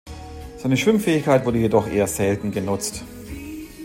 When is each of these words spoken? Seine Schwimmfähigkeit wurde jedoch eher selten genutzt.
Seine 0.57 0.77
Schwimmfähigkeit 0.77 1.45
wurde 1.45 1.59
jedoch 1.59 1.87
eher 1.87 2.07
selten 2.07 2.49
genutzt. 2.49 3.03